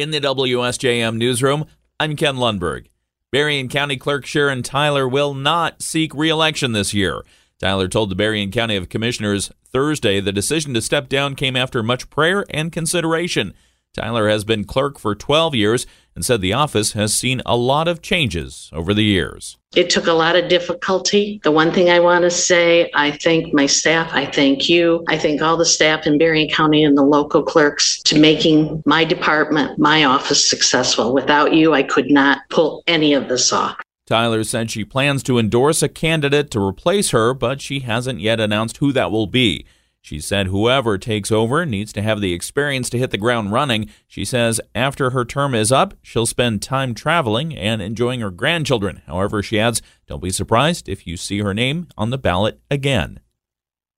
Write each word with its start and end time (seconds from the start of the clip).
In 0.00 0.12
the 0.12 0.20
WSJM 0.22 1.18
newsroom, 1.18 1.66
I'm 2.00 2.16
Ken 2.16 2.36
Lundberg. 2.36 2.86
Berrien 3.30 3.68
County 3.68 3.98
Clerk 3.98 4.24
Sharon 4.24 4.62
Tyler 4.62 5.06
will 5.06 5.34
not 5.34 5.82
seek 5.82 6.14
re-election 6.14 6.72
this 6.72 6.94
year. 6.94 7.22
Tyler 7.58 7.86
told 7.86 8.10
the 8.10 8.14
Berrien 8.14 8.50
County 8.50 8.76
of 8.76 8.88
Commissioners 8.88 9.52
Thursday 9.62 10.18
the 10.18 10.32
decision 10.32 10.72
to 10.72 10.80
step 10.80 11.10
down 11.10 11.34
came 11.34 11.54
after 11.54 11.82
much 11.82 12.08
prayer 12.08 12.46
and 12.48 12.72
consideration. 12.72 13.52
Tyler 13.92 14.30
has 14.30 14.42
been 14.42 14.64
clerk 14.64 14.98
for 14.98 15.14
12 15.14 15.54
years 15.54 15.86
and 16.14 16.24
said 16.24 16.40
the 16.40 16.52
office 16.52 16.92
has 16.92 17.14
seen 17.14 17.40
a 17.46 17.56
lot 17.56 17.88
of 17.88 18.02
changes 18.02 18.70
over 18.72 18.92
the 18.92 19.04
years. 19.04 19.56
It 19.74 19.88
took 19.88 20.06
a 20.06 20.12
lot 20.12 20.36
of 20.36 20.48
difficulty. 20.48 21.40
The 21.44 21.52
one 21.52 21.72
thing 21.72 21.90
I 21.90 22.00
want 22.00 22.22
to 22.22 22.30
say, 22.30 22.90
I 22.94 23.12
thank 23.12 23.54
my 23.54 23.66
staff, 23.66 24.10
I 24.12 24.26
thank 24.26 24.68
you, 24.68 25.04
I 25.08 25.16
thank 25.16 25.40
all 25.42 25.56
the 25.56 25.64
staff 25.64 26.06
in 26.06 26.18
Berrien 26.18 26.50
County 26.50 26.82
and 26.82 26.98
the 26.98 27.04
local 27.04 27.42
clerks 27.42 28.02
to 28.02 28.18
making 28.18 28.82
my 28.84 29.04
department, 29.04 29.78
my 29.78 30.04
office 30.04 30.48
successful. 30.48 31.14
Without 31.14 31.54
you, 31.54 31.72
I 31.72 31.84
could 31.84 32.10
not 32.10 32.40
pull 32.50 32.82
any 32.86 33.14
of 33.14 33.28
this 33.28 33.52
off. 33.52 33.76
Tyler 34.06 34.42
said 34.42 34.72
she 34.72 34.84
plans 34.84 35.22
to 35.22 35.38
endorse 35.38 35.84
a 35.84 35.88
candidate 35.88 36.50
to 36.50 36.60
replace 36.60 37.10
her, 37.10 37.32
but 37.32 37.60
she 37.60 37.78
hasn't 37.80 38.18
yet 38.18 38.40
announced 38.40 38.78
who 38.78 38.90
that 38.92 39.12
will 39.12 39.28
be. 39.28 39.64
She 40.02 40.18
said 40.18 40.46
whoever 40.46 40.96
takes 40.96 41.30
over 41.30 41.66
needs 41.66 41.92
to 41.92 42.02
have 42.02 42.20
the 42.20 42.32
experience 42.32 42.88
to 42.90 42.98
hit 42.98 43.10
the 43.10 43.18
ground 43.18 43.52
running. 43.52 43.90
She 44.08 44.24
says 44.24 44.60
after 44.74 45.10
her 45.10 45.24
term 45.24 45.54
is 45.54 45.70
up, 45.70 45.94
she'll 46.02 46.26
spend 46.26 46.62
time 46.62 46.94
traveling 46.94 47.54
and 47.54 47.82
enjoying 47.82 48.20
her 48.20 48.30
grandchildren. 48.30 49.02
However, 49.06 49.42
she 49.42 49.60
adds, 49.60 49.82
don't 50.06 50.22
be 50.22 50.30
surprised 50.30 50.88
if 50.88 51.06
you 51.06 51.16
see 51.16 51.40
her 51.40 51.54
name 51.54 51.88
on 51.98 52.10
the 52.10 52.18
ballot 52.18 52.60
again. 52.70 53.20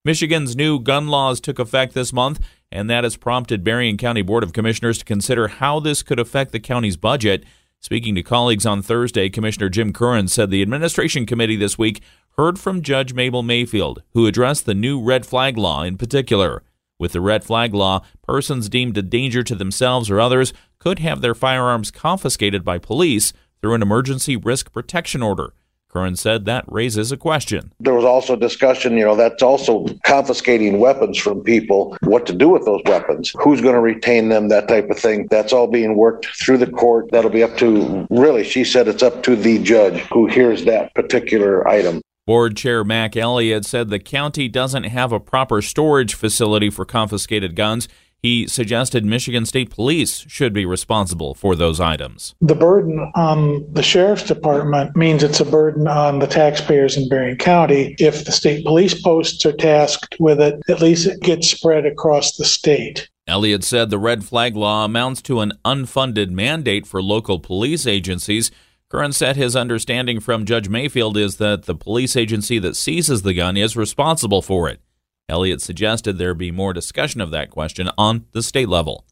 Michigan's 0.05 0.57
new 0.57 0.80
gun 0.80 1.07
laws 1.07 1.41
took 1.41 1.60
effect 1.60 1.95
this 1.95 2.12
month, 2.12 2.41
and 2.73 2.91
that 2.91 3.05
has 3.05 3.16
prompted 3.16 3.62
Berrien 3.62 3.96
County 3.96 4.23
Board 4.23 4.43
of 4.43 4.52
Commissioners 4.52 4.98
to 4.98 5.05
consider 5.05 5.46
how 5.46 5.79
this 5.79 6.02
could 6.02 6.19
affect 6.19 6.51
the 6.51 6.59
county's 6.59 6.96
budget. 6.96 7.45
Speaking 7.79 8.16
to 8.16 8.23
colleagues 8.23 8.66
on 8.66 8.82
Thursday, 8.82 9.29
Commissioner 9.29 9.68
Jim 9.68 9.93
Curran 9.93 10.27
said 10.27 10.51
the 10.51 10.62
administration 10.62 11.27
committee 11.27 11.57
this 11.57 11.79
week 11.79 12.02
heard 12.38 12.59
from 12.59 12.83
Judge 12.83 13.13
Mabel 13.13 13.43
Mayfield, 13.43 14.02
who 14.15 14.27
addressed 14.27 14.65
the 14.65 14.75
new 14.75 15.01
red 15.01 15.27
flag 15.27 15.59
law 15.59 15.83
in 15.83 15.99
particular. 15.99 16.63
With 16.99 17.13
the 17.13 17.21
red 17.21 17.45
flag 17.45 17.74
law, 17.74 18.02
persons 18.23 18.69
deemed 18.69 18.97
a 18.97 19.02
danger 19.02 19.43
to 19.43 19.55
themselves 19.55 20.11
or 20.11 20.21
others 20.21 20.52
could 20.79 20.99
have 21.01 21.21
their 21.21 21.35
firearms 21.35 21.91
confiscated 21.91 22.65
by 22.65 22.79
police 22.79 23.33
through 23.61 23.74
an 23.74 23.83
emergency 23.83 24.37
risk 24.37 24.73
protection 24.73 25.23
order. 25.23 25.52
Curran 25.93 26.16
said 26.16 26.47
that 26.47 26.65
raises 26.69 27.13
a 27.13 27.19
question. 27.19 27.73
There 27.79 27.93
was 27.93 28.05
also 28.05 28.35
discussion, 28.35 28.96
you 28.96 29.05
know, 29.05 29.15
that's 29.15 29.43
also 29.43 29.87
confiscating 30.07 30.79
weapons 30.79 31.19
from 31.19 31.43
people, 31.43 31.99
what 32.05 32.24
to 32.27 32.33
do 32.33 32.49
with 32.49 32.65
those 32.65 32.80
weapons, 32.87 33.35
who's 33.43 33.61
going 33.61 33.74
to 33.74 33.80
retain 33.80 34.30
them, 34.30 34.49
that 34.49 34.69
type 34.69 34.89
of 34.89 34.99
thing. 34.99 35.27
That's 35.30 35.52
all 35.52 35.67
being 35.67 35.95
worked 35.95 36.27
through 36.29 36.59
the 36.59 36.71
court. 36.71 37.11
That'll 37.11 37.30
be 37.30 37.43
up 37.43 37.59
to, 37.59 38.07
really, 38.09 38.43
she 38.43 38.65
said 38.65 38.89
it's 38.89 39.02
up 39.02 39.23
to 39.24 39.37
the 39.37 39.59
judge 39.59 40.01
who 40.13 40.27
hears 40.27 40.65
that 40.65 40.95
particular 40.95 41.69
item. 41.69 42.01
Board 42.26 42.56
Chair 42.56 42.84
Mac 42.84 43.16
Elliott 43.16 43.65
said 43.65 43.88
the 43.88 43.98
county 43.98 44.48
doesn't 44.48 44.84
have 44.84 45.12
a 45.12 45.20
proper 45.20 45.60
storage 45.60 46.15
facility 46.15 46.70
for 46.70 46.84
confiscated 46.84 47.56
guns 47.56 47.88
he 48.23 48.46
suggested 48.46 49.04
Michigan 49.04 49.45
State 49.45 49.70
Police 49.70 50.24
should 50.28 50.52
be 50.52 50.65
responsible 50.65 51.34
for 51.34 51.56
those 51.56 51.80
items. 51.80 52.37
The 52.40 52.54
burden 52.54 53.10
on 53.16 53.66
the 53.73 53.82
sheriff's 53.82 54.23
department 54.23 54.96
means 54.96 55.24
it's 55.24 55.40
a 55.40 55.45
burden 55.45 55.88
on 55.88 56.20
the 56.20 56.28
taxpayers 56.28 56.96
in 56.96 57.09
Berrien 57.09 57.37
County. 57.37 57.96
If 57.98 58.24
the 58.24 58.30
state 58.30 58.65
police 58.65 59.00
posts 59.02 59.45
are 59.45 59.52
tasked 59.52 60.16
with 60.20 60.40
it, 60.40 60.60
at 60.68 60.80
least 60.80 61.09
it 61.09 61.20
gets 61.20 61.50
spread 61.50 61.84
across 61.84 62.37
the 62.37 62.45
state. 62.45 63.09
Elliott 63.26 63.65
said 63.65 63.90
the 63.90 63.98
red 63.98 64.25
flag 64.25 64.54
law 64.54 64.84
amounts 64.84 65.20
to 65.22 65.41
an 65.41 65.53
unfunded 65.65 66.31
mandate 66.31 66.87
for 66.87 67.03
local 67.03 67.41
police 67.41 67.88
agencies. 67.88 68.53
Curran 68.93 69.12
said 69.12 69.37
his 69.37 69.56
understanding 69.56 70.21
from 70.21 70.44
Judge 70.44 70.69
Mayfield 70.69 71.16
is 71.16 71.38
that 71.38 71.62
the 71.62 71.75
police 71.75 72.15
agency 72.15 72.59
that 72.59 72.76
seizes 72.76 73.22
the 73.22 73.32
gun 73.32 73.56
is 73.56 73.75
responsible 73.75 74.43
for 74.43 74.69
it. 74.69 74.83
Elliott 75.31 75.62
suggested 75.62 76.19
there 76.19 76.34
be 76.34 76.50
more 76.50 76.75
discussion 76.75 77.22
of 77.22 77.31
that 77.31 77.49
question 77.49 77.89
on 77.97 78.27
the 78.33 78.43
state 78.43 78.69
level. 78.69 79.06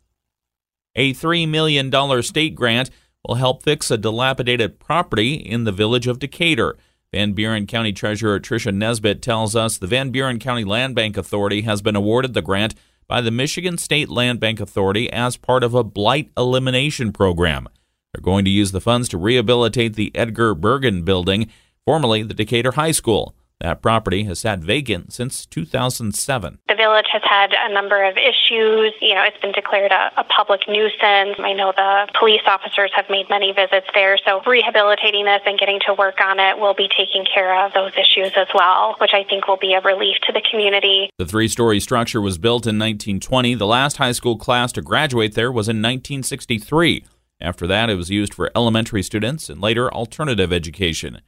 A 0.97 1.15
$3 1.15 1.49
million 1.49 1.91
state 2.23 2.55
grant 2.55 2.91
will 3.27 3.37
help 3.37 3.63
fix 3.63 3.91
a 3.91 3.97
dilapidated 3.97 4.81
property 4.81 5.33
in 5.33 5.65
the 5.65 5.73
village 5.73 6.07
of 6.07 6.19
Decatur. 6.19 6.77
Van 7.11 7.33
Buren 7.33 7.67
County 7.67 7.95
Treasurer 7.95 8.39
Tricia 8.39 8.75
Nesbitt 8.75 9.23
tells 9.23 9.57
us 9.57 9.79
the 9.79 9.87
Van 9.87 10.11
Buren 10.11 10.39
County 10.39 10.65
Land 10.65 10.95
Bank 10.95 11.17
Authority 11.17 11.63
has 11.63 11.81
been 11.81 11.97
awarded 11.97 12.35
the 12.35 12.43
grant 12.43 12.75
by 13.09 13.23
the 13.23 13.31
Michigan 13.31 13.79
State 13.79 14.11
Land 14.11 14.41
Bank 14.41 14.61
Authority 14.61 15.11
as 15.11 15.39
part 15.39 15.65
of 15.65 15.73
a 15.73 15.83
blight 15.83 16.31
elimination 16.37 17.15
program. 17.15 17.67
They're 18.13 18.23
going 18.23 18.45
to 18.45 18.51
use 18.51 18.73
the 18.73 18.81
funds 18.81 19.09
to 19.11 19.19
rehabilitate 19.19 19.95
the 19.95 20.11
Edgar 20.15 20.55
Bergen 20.55 21.05
building, 21.05 21.49
formerly 21.85 22.23
the 22.23 22.35
Decatur 22.35 22.73
High 22.73 22.93
School. 22.93 23.35
That 23.61 23.83
property 23.83 24.25
has 24.25 24.39
sat 24.39 24.61
vacant 24.61 25.13
since 25.13 25.45
2007. 25.45 26.59
The 26.67 26.75
village 26.75 27.09
has 27.13 27.21
had 27.23 27.53
a 27.53 27.71
number 27.71 28.03
of 28.03 28.17
issues. 28.17 28.95
You 29.03 29.15
know, 29.15 29.23
it's 29.23 29.37
been 29.43 29.53
declared 29.53 29.93
a, 29.93 30.11
a, 30.17 30.25
public 30.25 30.63
nuisance. 30.67 31.37
I 31.39 31.53
know 31.53 31.71
the 31.77 32.09
police 32.19 32.41
officers 32.47 32.91
have 32.97 33.11
made 33.11 33.29
many 33.29 33.53
visits 33.53 33.87
there. 33.93 34.17
So 34.25 34.41
rehabilitating 34.47 35.27
this 35.27 35.43
and 35.45 35.59
getting 35.59 35.79
to 35.87 35.93
work 35.93 36.23
on 36.23 36.41
it 36.41 36.59
will 36.59 36.73
be 36.73 36.89
taking 36.89 37.27
care 37.27 37.63
of 37.63 37.75
those 37.75 37.93
issues 37.99 38.33
as 38.35 38.49
well, 38.55 38.97
which 38.99 39.13
I 39.13 39.25
think 39.25 39.47
will 39.47 39.59
be 39.59 39.75
a 39.75 39.83
relief 39.83 40.17
to 40.27 40.33
the 40.33 40.43
community. 40.51 41.11
The 41.19 41.27
three 41.27 41.49
story 41.49 41.81
structure 41.81 42.23
was 42.23 42.39
built 42.39 42.65
in 42.65 42.79
1920. 42.79 43.57
The 43.57 43.67
last 43.67 43.99
high 43.99 44.13
school 44.13 44.39
class 44.39 44.73
to 44.73 44.81
graduate 44.81 45.35
there 45.35 45.53
was 45.53 45.69
in 45.69 45.83
1963. 45.83 47.05
After 47.41 47.67
that, 47.67 47.89
it 47.89 47.95
was 47.95 48.11
used 48.11 48.35
for 48.35 48.51
elementary 48.55 49.03
students 49.03 49.49
and 49.49 49.61
later 49.61 49.93
alternative 49.93 50.53
education. 50.53 51.21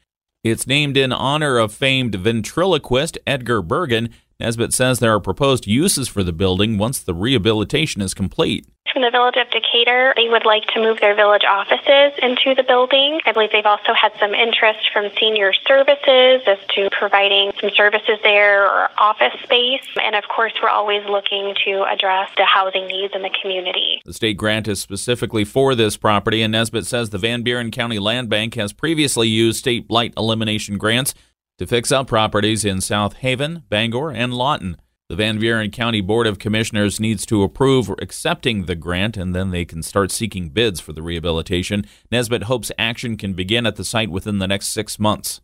It's 0.45 0.67
named 0.67 0.97
in 0.97 1.13
honor 1.13 1.57
of 1.59 1.73
famed 1.73 2.15
ventriloquist 2.17 3.17
Edgar 3.27 3.63
Bergen. 3.63 4.11
Nesbitt 4.43 4.73
says 4.73 4.99
there 4.99 5.15
are 5.15 5.21
proposed 5.21 5.69
uses 5.69 6.09
for 6.09 6.25
the 6.25 6.33
building 6.33 6.77
once 6.77 6.99
the 6.99 7.15
rehabilitation 7.15 8.03
is 8.03 8.13
complete. 8.13 8.67
From 8.93 9.03
the 9.03 9.11
village 9.11 9.37
of 9.37 9.49
Decatur, 9.51 10.13
they 10.17 10.29
would 10.29 10.45
like 10.45 10.67
to 10.75 10.81
move 10.81 10.99
their 10.99 11.15
village 11.15 11.45
offices 11.49 12.13
into 12.21 12.53
the 12.57 12.65
building. 12.67 13.21
I 13.25 13.31
believe 13.31 13.53
they've 13.53 13.65
also 13.65 13.95
had 13.95 14.13
some 14.19 14.35
interest 14.35 14.91
from 14.93 15.11
senior 15.19 15.53
services 15.53 16.43
as 16.49 16.59
to 16.75 16.91
providing 16.91 17.53
some 17.61 17.71
services 17.71 18.19
there 18.25 18.67
or 18.67 18.91
office 18.99 19.33
space. 19.45 19.87
And 20.03 20.17
of 20.17 20.25
course, 20.29 20.53
we're 20.61 20.69
always 20.69 21.05
looking 21.07 21.55
to 21.65 21.85
address 21.85 22.29
the 22.37 22.45
housing 22.45 22.89
needs 22.89 23.15
in 23.15 23.23
the 23.23 23.31
community. 23.41 24.03
The 24.05 24.13
state 24.13 24.37
grant 24.37 24.67
is 24.67 24.81
specifically 24.81 25.45
for 25.45 25.77
this 25.77 25.97
property, 25.97 26.43
and 26.43 26.51
Nesbitt 26.51 26.87
says 26.87 27.11
the 27.11 27.19
Van 27.19 27.43
Buren 27.43 27.71
County 27.71 28.01
Land 28.01 28.29
Bank 28.29 28.55
has 28.57 28.73
previously 28.73 29.29
used 29.29 29.61
state 29.61 29.87
blight 29.87 30.13
elimination 30.17 30.79
grants 30.79 31.15
to 31.63 31.67
fix 31.69 31.93
up 31.93 32.09
properties 32.09 32.65
in 32.65 32.81
South 32.81 33.15
Haven, 33.19 33.63
Bangor, 33.69 34.11
and 34.11 34.35
Lawton. 34.35 34.77
The 35.09 35.15
Van 35.15 35.39
Buren 35.39 35.71
County 35.71 36.01
Board 36.01 36.27
of 36.27 36.41
Commissioners 36.41 36.99
needs 36.99 37.25
to 37.27 37.45
approve 37.45 37.89
accepting 38.01 38.65
the 38.65 38.75
grant, 38.75 39.17
and 39.17 39.33
then 39.33 39.53
they 39.53 39.65
can 39.65 39.81
start 39.85 40.11
seeking 40.11 40.49
bids 40.49 40.81
for 40.81 40.93
the 40.93 41.03
rehabilitation. 41.03 41.85
Nesbitt 42.11 42.45
hopes 42.45 42.73
action 42.81 43.17
can 43.17 43.35
begin 43.35 43.65
at 43.65 43.77
the 43.77 43.85
site 43.85 44.11
within 44.11 44.39
the 44.39 44.49
next 44.49 44.69
six 44.69 44.99
months. 44.99 45.41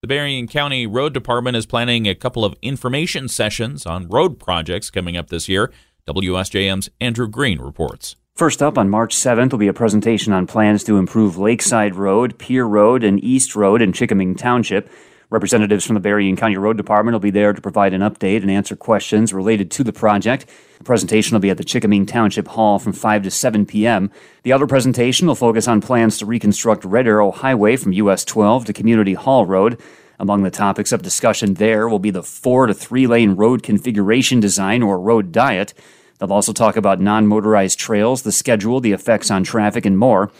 The 0.00 0.08
Berrien 0.08 0.48
County 0.48 0.86
Road 0.86 1.12
Department 1.12 1.58
is 1.58 1.66
planning 1.66 2.06
a 2.06 2.14
couple 2.14 2.42
of 2.42 2.54
information 2.62 3.28
sessions 3.28 3.84
on 3.84 4.08
road 4.08 4.38
projects 4.38 4.88
coming 4.88 5.18
up 5.18 5.28
this 5.28 5.46
year. 5.46 5.70
WSJM's 6.08 6.88
Andrew 7.02 7.28
Green 7.28 7.60
reports. 7.60 8.16
First 8.34 8.62
up 8.62 8.78
on 8.78 8.88
March 8.88 9.14
7th 9.14 9.50
will 9.50 9.58
be 9.58 9.68
a 9.68 9.74
presentation 9.74 10.32
on 10.32 10.46
plans 10.46 10.84
to 10.84 10.96
improve 10.96 11.36
Lakeside 11.36 11.96
Road, 11.96 12.38
Pier 12.38 12.64
Road, 12.64 13.04
and 13.04 13.22
East 13.22 13.54
Road 13.54 13.82
in 13.82 13.92
Chikaming 13.92 14.38
Township. 14.38 14.88
Representatives 15.30 15.84
from 15.84 15.92
the 15.92 16.00
Berrien 16.00 16.36
County 16.36 16.56
Road 16.56 16.78
Department 16.78 17.12
will 17.14 17.20
be 17.20 17.30
there 17.30 17.52
to 17.52 17.60
provide 17.60 17.92
an 17.92 18.00
update 18.00 18.40
and 18.40 18.50
answer 18.50 18.74
questions 18.74 19.34
related 19.34 19.70
to 19.72 19.84
the 19.84 19.92
project. 19.92 20.46
The 20.78 20.84
presentation 20.84 21.34
will 21.34 21.40
be 21.40 21.50
at 21.50 21.58
the 21.58 21.64
Chikaming 21.64 22.08
Township 22.08 22.48
Hall 22.48 22.78
from 22.78 22.94
5 22.94 23.24
to 23.24 23.30
7 23.30 23.66
p.m. 23.66 24.10
The 24.42 24.54
other 24.54 24.66
presentation 24.66 25.26
will 25.26 25.34
focus 25.34 25.68
on 25.68 25.82
plans 25.82 26.16
to 26.18 26.26
reconstruct 26.26 26.82
Red 26.86 27.06
Arrow 27.06 27.30
Highway 27.30 27.76
from 27.76 27.92
US 27.92 28.24
12 28.24 28.64
to 28.66 28.72
Community 28.72 29.12
Hall 29.12 29.44
Road. 29.44 29.78
Among 30.18 30.44
the 30.44 30.50
topics 30.50 30.92
of 30.92 31.02
discussion 31.02 31.54
there 31.54 31.86
will 31.90 31.98
be 31.98 32.10
the 32.10 32.22
four 32.22 32.66
to 32.66 32.72
three 32.72 33.06
lane 33.06 33.32
road 33.32 33.62
configuration 33.62 34.40
design 34.40 34.82
or 34.82 34.98
road 34.98 35.30
diet. 35.30 35.74
They'll 36.18 36.32
also 36.32 36.54
talk 36.54 36.74
about 36.74 37.00
non 37.00 37.26
motorized 37.26 37.78
trails, 37.78 38.22
the 38.22 38.32
schedule, 38.32 38.80
the 38.80 38.92
effects 38.92 39.30
on 39.30 39.44
traffic, 39.44 39.84
and 39.84 39.98
more. 39.98 40.32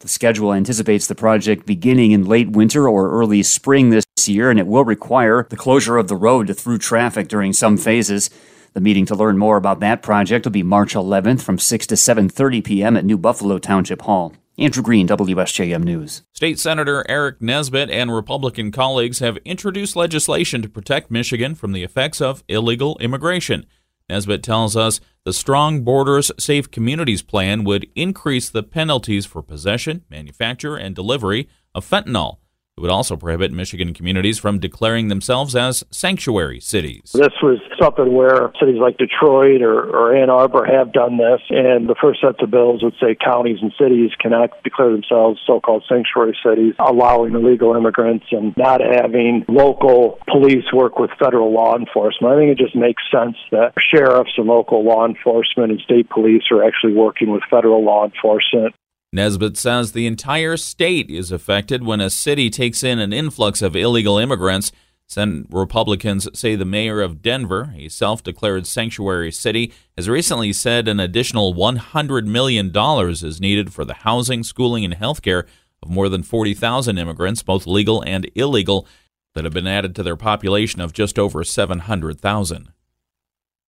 The 0.00 0.08
schedule 0.08 0.52
anticipates 0.52 1.06
the 1.06 1.14
project 1.14 1.64
beginning 1.64 2.12
in 2.12 2.26
late 2.26 2.50
winter 2.50 2.86
or 2.86 3.10
early 3.10 3.42
spring 3.42 3.88
this 3.88 4.04
year, 4.26 4.50
and 4.50 4.60
it 4.60 4.66
will 4.66 4.84
require 4.84 5.46
the 5.48 5.56
closure 5.56 5.96
of 5.96 6.08
the 6.08 6.16
road 6.16 6.48
to 6.48 6.54
through 6.54 6.78
traffic 6.78 7.28
during 7.28 7.54
some 7.54 7.78
phases. 7.78 8.28
The 8.74 8.82
meeting 8.82 9.06
to 9.06 9.14
learn 9.14 9.38
more 9.38 9.56
about 9.56 9.80
that 9.80 10.02
project 10.02 10.44
will 10.44 10.52
be 10.52 10.62
March 10.62 10.92
11th 10.92 11.40
from 11.40 11.58
6 11.58 11.86
to 11.86 11.94
7:30 11.94 12.62
p.m. 12.62 12.96
at 12.98 13.06
New 13.06 13.16
Buffalo 13.16 13.58
Township 13.58 14.02
Hall. 14.02 14.34
Andrew 14.58 14.82
Green, 14.82 15.08
WSJM 15.08 15.82
News. 15.82 16.22
State 16.32 16.58
Senator 16.58 17.04
Aric 17.08 17.40
Nesbitt 17.40 17.90
and 17.90 18.14
Republican 18.14 18.72
colleagues 18.72 19.20
have 19.20 19.38
introduced 19.44 19.96
legislation 19.96 20.60
to 20.60 20.68
protect 20.68 21.10
Michigan 21.10 21.54
from 21.54 21.72
the 21.72 21.82
effects 21.82 22.20
of 22.20 22.44
illegal 22.48 22.98
immigration. 23.00 23.66
Nesbitt 24.08 24.42
tells 24.42 24.76
us 24.76 25.00
the 25.24 25.32
Strong 25.32 25.82
Borders 25.82 26.30
Safe 26.38 26.70
Communities 26.70 27.22
plan 27.22 27.64
would 27.64 27.88
increase 27.96 28.48
the 28.48 28.62
penalties 28.62 29.26
for 29.26 29.42
possession, 29.42 30.04
manufacture, 30.08 30.76
and 30.76 30.94
delivery 30.94 31.48
of 31.74 31.88
fentanyl. 31.88 32.38
It 32.78 32.82
would 32.82 32.90
also 32.90 33.16
prohibit 33.16 33.52
Michigan 33.52 33.94
communities 33.94 34.38
from 34.38 34.58
declaring 34.58 35.08
themselves 35.08 35.56
as 35.56 35.82
sanctuary 35.90 36.60
cities. 36.60 37.12
This 37.14 37.32
was 37.42 37.58
something 37.80 38.12
where 38.12 38.52
cities 38.60 38.76
like 38.78 38.98
Detroit 38.98 39.62
or, 39.62 39.80
or 39.80 40.14
Ann 40.14 40.28
Arbor 40.28 40.66
have 40.66 40.92
done 40.92 41.16
this, 41.16 41.40
and 41.48 41.88
the 41.88 41.94
first 41.98 42.20
sets 42.20 42.36
of 42.42 42.50
bills 42.50 42.82
would 42.82 42.92
say 43.00 43.16
counties 43.16 43.60
and 43.62 43.72
cities 43.80 44.10
cannot 44.20 44.62
declare 44.62 44.92
themselves 44.92 45.40
so 45.46 45.58
called 45.58 45.84
sanctuary 45.88 46.36
cities, 46.44 46.74
allowing 46.78 47.32
illegal 47.32 47.74
immigrants 47.74 48.26
and 48.30 48.54
not 48.58 48.82
having 48.82 49.46
local 49.48 50.18
police 50.28 50.70
work 50.70 50.98
with 50.98 51.08
federal 51.18 51.54
law 51.54 51.78
enforcement. 51.78 52.34
I 52.34 52.36
think 52.36 52.52
it 52.52 52.62
just 52.62 52.76
makes 52.76 53.02
sense 53.10 53.38
that 53.52 53.72
sheriffs 53.80 54.36
and 54.36 54.48
local 54.48 54.84
law 54.84 55.06
enforcement 55.06 55.72
and 55.72 55.80
state 55.80 56.10
police 56.10 56.42
are 56.50 56.62
actually 56.62 56.92
working 56.92 57.30
with 57.32 57.40
federal 57.48 57.82
law 57.82 58.04
enforcement 58.04 58.74
Nesbitt 59.12 59.56
says 59.56 59.92
the 59.92 60.06
entire 60.06 60.56
state 60.56 61.10
is 61.10 61.32
affected 61.32 61.84
when 61.84 62.00
a 62.00 62.10
city 62.10 62.50
takes 62.50 62.82
in 62.82 62.98
an 62.98 63.12
influx 63.12 63.62
of 63.62 63.76
illegal 63.76 64.18
immigrants. 64.18 64.72
Senate 65.08 65.46
Republicans 65.50 66.28
say 66.38 66.56
the 66.56 66.64
mayor 66.64 67.00
of 67.00 67.22
Denver, 67.22 67.72
a 67.76 67.88
self 67.88 68.22
declared 68.22 68.66
sanctuary 68.66 69.30
city, 69.30 69.72
has 69.96 70.08
recently 70.08 70.52
said 70.52 70.88
an 70.88 70.98
additional 70.98 71.54
$100 71.54 72.26
million 72.26 72.72
is 72.74 73.40
needed 73.40 73.72
for 73.72 73.84
the 73.84 73.94
housing, 73.94 74.42
schooling, 74.42 74.84
and 74.84 74.94
health 74.94 75.22
care 75.22 75.46
of 75.82 75.88
more 75.88 76.08
than 76.08 76.24
40,000 76.24 76.98
immigrants, 76.98 77.42
both 77.42 77.66
legal 77.66 78.02
and 78.02 78.28
illegal, 78.34 78.86
that 79.34 79.44
have 79.44 79.52
been 79.52 79.66
added 79.66 79.94
to 79.94 80.02
their 80.02 80.16
population 80.16 80.80
of 80.80 80.92
just 80.92 81.18
over 81.18 81.44
700,000. 81.44 82.72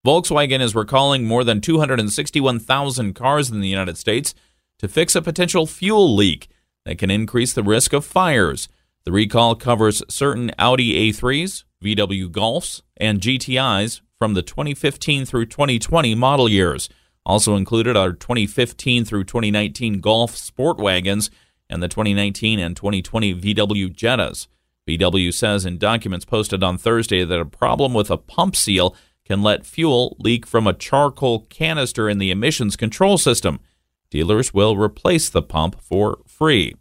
Volkswagen 0.04 0.60
is 0.60 0.74
recalling 0.74 1.24
more 1.24 1.44
than 1.44 1.60
261,000 1.60 3.14
cars 3.14 3.50
in 3.50 3.60
the 3.60 3.68
United 3.68 3.96
States 3.98 4.34
to 4.78 4.88
fix 4.88 5.14
a 5.14 5.22
potential 5.22 5.66
fuel 5.66 6.14
leak 6.14 6.48
that 6.84 6.98
can 6.98 7.10
increase 7.10 7.52
the 7.52 7.62
risk 7.62 7.92
of 7.92 8.04
fires. 8.04 8.68
The 9.04 9.12
recall 9.12 9.54
covers 9.54 10.02
certain 10.08 10.50
Audi 10.58 11.12
A3s, 11.12 11.64
VW 11.82 12.28
Golfs, 12.28 12.82
and 12.96 13.20
GTIs 13.20 14.00
from 14.18 14.34
the 14.34 14.42
2015 14.42 15.24
through 15.24 15.46
2020 15.46 16.14
model 16.14 16.48
years. 16.48 16.88
Also 17.24 17.56
included 17.56 17.96
are 17.96 18.12
2015 18.12 19.04
through 19.04 19.24
2019 19.24 20.00
Golf 20.00 20.36
Sport 20.36 20.78
Wagons 20.78 21.30
and 21.68 21.82
the 21.82 21.88
2019 21.88 22.58
and 22.58 22.76
2020 22.76 23.34
VW 23.34 23.94
Jettas. 23.94 24.46
VW 24.88 25.32
says 25.32 25.66
in 25.66 25.76
documents 25.76 26.24
posted 26.24 26.62
on 26.62 26.78
Thursday 26.78 27.24
that 27.24 27.40
a 27.40 27.44
problem 27.44 27.92
with 27.92 28.10
a 28.10 28.16
pump 28.16 28.56
seal 28.56 28.96
can 29.26 29.42
let 29.42 29.66
fuel 29.66 30.16
leak 30.18 30.46
from 30.46 30.66
a 30.66 30.72
charcoal 30.72 31.40
canister 31.50 32.08
in 32.08 32.16
the 32.16 32.30
emissions 32.30 32.76
control 32.76 33.18
system 33.18 33.60
dealers 34.10 34.54
will 34.54 34.76
replace 34.76 35.28
the 35.28 35.42
pump 35.42 35.80
for 35.80 36.18
free. 36.26 36.74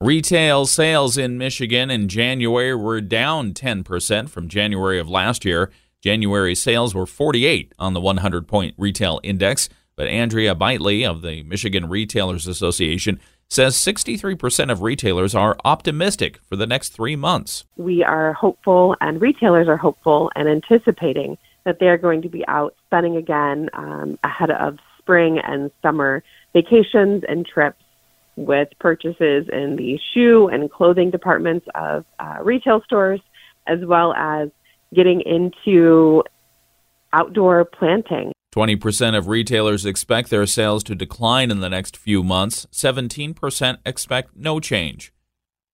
Retail 0.00 0.66
sales 0.66 1.16
in 1.16 1.38
Michigan 1.38 1.90
in 1.90 2.08
January 2.08 2.74
were 2.74 3.00
down 3.00 3.54
10% 3.54 4.28
from 4.28 4.48
January 4.48 4.98
of 4.98 5.08
last 5.08 5.44
year. 5.44 5.70
January 6.02 6.54
sales 6.54 6.94
were 6.94 7.06
48 7.06 7.72
on 7.78 7.94
the 7.94 8.00
100 8.00 8.46
point 8.46 8.74
retail 8.76 9.20
index, 9.22 9.68
but 9.96 10.06
Andrea 10.06 10.54
Bitely 10.54 11.08
of 11.08 11.22
the 11.22 11.42
Michigan 11.44 11.88
Retailers 11.88 12.46
Association 12.46 13.18
says 13.48 13.76
63% 13.76 14.70
of 14.70 14.82
retailers 14.82 15.34
are 15.34 15.56
optimistic 15.64 16.40
for 16.48 16.56
the 16.56 16.66
next 16.66 16.90
three 16.90 17.16
months. 17.16 17.64
We 17.76 18.02
are 18.02 18.32
hopeful, 18.32 18.96
and 19.00 19.20
retailers 19.20 19.68
are 19.68 19.76
hopeful 19.76 20.30
and 20.34 20.48
anticipating 20.48 21.38
that 21.64 21.78
they're 21.78 21.98
going 21.98 22.22
to 22.22 22.28
be 22.28 22.46
out 22.48 22.74
spending 22.86 23.16
again 23.16 23.70
um, 23.72 24.18
ahead 24.22 24.50
of 24.50 24.78
spring 25.04 25.38
and 25.38 25.70
summer 25.82 26.22
vacations 26.54 27.22
and 27.28 27.46
trips 27.46 27.82
with 28.36 28.68
purchases 28.80 29.46
in 29.52 29.76
the 29.76 29.98
shoe 30.12 30.48
and 30.48 30.70
clothing 30.70 31.10
departments 31.10 31.66
of 31.74 32.04
uh, 32.18 32.38
retail 32.42 32.80
stores, 32.82 33.20
as 33.66 33.78
well 33.84 34.14
as 34.14 34.48
getting 34.94 35.20
into 35.20 36.22
outdoor 37.12 37.64
planting. 37.64 38.32
20% 38.54 39.16
of 39.16 39.28
retailers 39.28 39.84
expect 39.84 40.30
their 40.30 40.46
sales 40.46 40.84
to 40.84 40.94
decline 40.94 41.50
in 41.50 41.60
the 41.60 41.68
next 41.68 41.96
few 41.96 42.22
months. 42.22 42.66
17% 42.72 43.78
expect 43.84 44.36
no 44.36 44.60
change. 44.60 45.12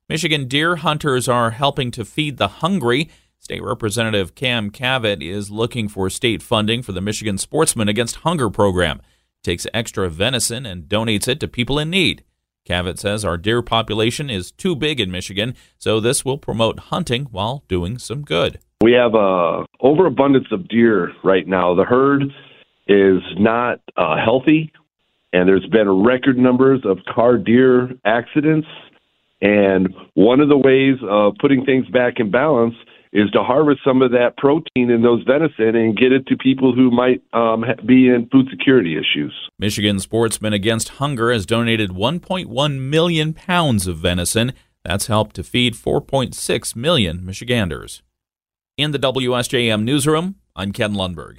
Michigan 0.08 0.48
deer 0.48 0.76
hunters 0.76 1.28
are 1.28 1.50
helping 1.50 1.90
to 1.92 2.04
feed 2.04 2.36
the 2.36 2.48
hungry. 2.48 3.10
State 3.38 3.62
Representative 3.62 4.34
Cam 4.34 4.70
Cavitt 4.70 5.22
is 5.22 5.50
looking 5.50 5.88
for 5.88 6.10
state 6.10 6.42
funding 6.42 6.82
for 6.82 6.92
the 6.92 7.00
Michigan 7.00 7.38
Sportsmen 7.38 7.88
Against 7.88 8.16
Hunger 8.16 8.50
program 8.50 9.00
takes 9.42 9.66
extra 9.72 10.08
venison 10.08 10.66
and 10.66 10.84
donates 10.84 11.28
it 11.28 11.40
to 11.40 11.48
people 11.48 11.78
in 11.78 11.90
need. 11.90 12.25
Cavitt 12.69 12.98
says 12.98 13.25
our 13.25 13.37
deer 13.37 13.62
population 13.62 14.31
is 14.31 14.52
too 14.52 14.76
big 14.76 15.00
in 15.00 15.10
Michigan, 15.10 15.54
so 15.78 15.98
this 15.98 16.25
will 16.25 16.38
promote 16.38 16.78
hunting 16.78 17.25
while 17.31 17.64
doing 17.69 17.98
some 17.98 18.22
good. 18.22 18.58
We 18.82 18.92
have 18.92 19.14
a 19.14 19.64
overabundance 19.81 20.46
of 20.52 20.69
deer 20.69 21.12
right 21.25 21.46
now. 21.46 21.75
The 21.75 21.84
herd 21.84 22.25
is 22.87 23.22
not 23.38 23.81
uh, 23.96 24.16
healthy, 24.22 24.72
and 25.32 25.48
there's 25.48 25.66
been 25.66 26.04
record 26.04 26.38
numbers 26.38 26.81
of 26.84 26.98
car 27.12 27.37
deer 27.38 27.90
accidents. 28.04 28.69
And 29.42 29.94
one 30.14 30.40
of 30.40 30.48
the 30.48 30.56
ways 30.56 30.96
of 31.08 31.34
putting 31.40 31.64
things 31.64 31.87
back 31.88 32.14
in 32.20 32.31
balance 32.31 32.75
is 33.12 33.30
to 33.32 33.42
harvest 33.42 33.80
some 33.84 34.02
of 34.02 34.12
that 34.12 34.36
protein 34.36 34.90
in 34.90 35.02
those 35.02 35.22
venison 35.24 35.74
and 35.74 35.96
get 35.96 36.12
it 36.12 36.26
to 36.26 36.36
people 36.36 36.74
who 36.74 36.90
might 36.90 37.22
um, 37.32 37.64
be 37.86 38.08
in 38.08 38.28
food 38.30 38.46
security 38.50 38.96
issues. 38.96 39.34
Michigan 39.58 39.98
Sportsmen 39.98 40.52
Against 40.52 40.90
Hunger 40.90 41.32
has 41.32 41.44
donated 41.44 41.90
1.1 41.90 42.78
million 42.78 43.34
pounds 43.34 43.86
of 43.86 43.98
venison. 43.98 44.52
That's 44.84 45.08
helped 45.08 45.36
to 45.36 45.42
feed 45.42 45.74
4.6 45.74 46.76
million 46.76 47.24
Michiganders. 47.24 48.02
In 48.76 48.92
the 48.92 48.98
WSJM 48.98 49.82
newsroom, 49.82 50.36
I'm 50.54 50.72
Ken 50.72 50.94
Lundberg. 50.94 51.38